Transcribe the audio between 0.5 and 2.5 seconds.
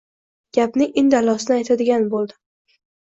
Gapning indallosini aytadigan bo‘ldim.